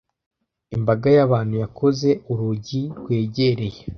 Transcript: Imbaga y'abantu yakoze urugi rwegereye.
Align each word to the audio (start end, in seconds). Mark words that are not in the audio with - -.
Imbaga 0.75 1.07
y'abantu 1.15 1.53
yakoze 1.63 2.09
urugi 2.31 2.81
rwegereye. 2.99 3.81